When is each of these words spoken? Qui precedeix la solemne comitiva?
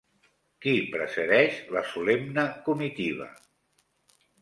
Qui 0.65 0.73
precedeix 0.95 1.61
la 1.77 1.85
solemne 1.91 2.49
comitiva? 2.71 3.33